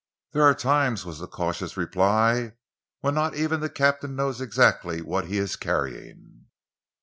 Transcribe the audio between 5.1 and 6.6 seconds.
he is carrying."